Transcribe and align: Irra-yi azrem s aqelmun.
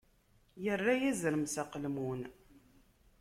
Irra-yi 0.71 1.09
azrem 1.11 1.43
s 1.53 1.55
aqelmun. 1.61 2.21